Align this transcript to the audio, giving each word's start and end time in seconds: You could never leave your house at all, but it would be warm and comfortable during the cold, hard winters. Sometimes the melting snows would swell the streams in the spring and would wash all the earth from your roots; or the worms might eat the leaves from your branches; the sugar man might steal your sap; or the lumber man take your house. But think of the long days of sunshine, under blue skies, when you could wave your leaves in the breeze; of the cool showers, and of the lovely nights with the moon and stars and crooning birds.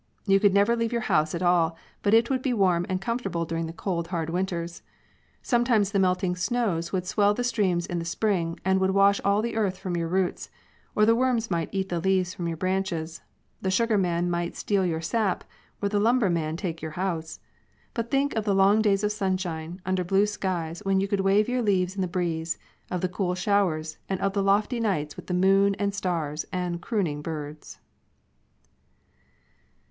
You 0.25 0.39
could 0.39 0.51
never 0.51 0.75
leave 0.75 0.91
your 0.91 1.03
house 1.13 1.35
at 1.35 1.43
all, 1.43 1.77
but 2.01 2.15
it 2.15 2.27
would 2.27 2.41
be 2.41 2.53
warm 2.55 2.87
and 2.89 2.99
comfortable 2.99 3.45
during 3.45 3.67
the 3.67 3.71
cold, 3.71 4.07
hard 4.07 4.31
winters. 4.31 4.81
Sometimes 5.43 5.91
the 5.91 5.99
melting 5.99 6.35
snows 6.35 6.91
would 6.91 7.05
swell 7.05 7.35
the 7.35 7.43
streams 7.43 7.85
in 7.85 7.99
the 7.99 8.03
spring 8.05 8.59
and 8.65 8.79
would 8.79 8.89
wash 8.89 9.21
all 9.23 9.43
the 9.43 9.55
earth 9.55 9.77
from 9.77 9.95
your 9.95 10.07
roots; 10.07 10.49
or 10.95 11.05
the 11.05 11.13
worms 11.15 11.51
might 11.51 11.69
eat 11.71 11.89
the 11.89 11.99
leaves 11.99 12.33
from 12.33 12.47
your 12.47 12.57
branches; 12.57 13.21
the 13.61 13.69
sugar 13.69 13.95
man 13.95 14.27
might 14.27 14.55
steal 14.55 14.83
your 14.87 15.01
sap; 15.01 15.43
or 15.83 15.87
the 15.87 15.99
lumber 15.99 16.31
man 16.31 16.57
take 16.57 16.81
your 16.81 16.93
house. 16.97 17.39
But 17.93 18.09
think 18.09 18.33
of 18.35 18.43
the 18.43 18.55
long 18.55 18.81
days 18.81 19.03
of 19.03 19.11
sunshine, 19.11 19.81
under 19.85 20.03
blue 20.03 20.25
skies, 20.25 20.79
when 20.83 20.99
you 20.99 21.07
could 21.07 21.19
wave 21.19 21.47
your 21.47 21.61
leaves 21.61 21.93
in 21.95 22.01
the 22.01 22.07
breeze; 22.07 22.57
of 22.89 23.01
the 23.01 23.07
cool 23.07 23.35
showers, 23.35 23.99
and 24.09 24.19
of 24.19 24.33
the 24.33 24.41
lovely 24.41 24.79
nights 24.79 25.15
with 25.15 25.27
the 25.27 25.35
moon 25.35 25.75
and 25.75 25.93
stars 25.93 26.43
and 26.51 26.81
crooning 26.81 27.21
birds. 27.21 27.77